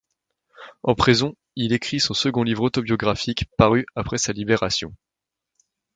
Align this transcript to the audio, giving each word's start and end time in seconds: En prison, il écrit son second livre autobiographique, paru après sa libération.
En 0.81 0.95
prison, 0.95 1.35
il 1.55 1.73
écrit 1.73 1.99
son 1.99 2.15
second 2.15 2.41
livre 2.41 2.63
autobiographique, 2.63 3.45
paru 3.55 3.85
après 3.95 4.17
sa 4.17 4.33
libération. 4.33 4.95